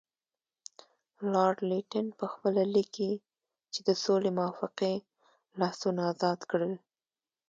[1.31, 3.11] لارډ لیټن پخپله لیکي
[3.73, 4.95] چې د سولې موافقې
[5.59, 6.73] لاسونه ازاد کړل.